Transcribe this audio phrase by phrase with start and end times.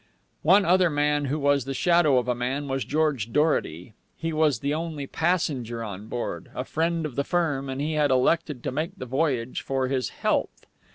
[0.41, 3.93] One other man who was the shadow of a man was George Dorety.
[4.17, 8.09] He was the only passenger on board, a friend of the firm, and he had
[8.09, 10.65] elected to make the voyage for his health.